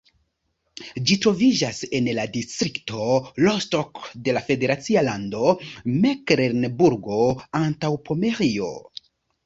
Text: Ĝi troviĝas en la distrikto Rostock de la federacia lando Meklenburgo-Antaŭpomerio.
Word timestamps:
Ĝi 1.09 1.17
troviĝas 1.25 1.81
en 1.99 2.09
la 2.21 2.25
distrikto 2.37 3.05
Rostock 3.45 4.03
de 4.29 4.37
la 4.39 4.45
federacia 4.49 5.07
lando 5.11 5.55
Meklenburgo-Antaŭpomerio. 6.03 8.77